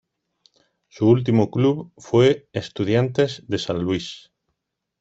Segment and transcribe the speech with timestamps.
[0.87, 4.31] Su último club fue Estudiantes de San Luis.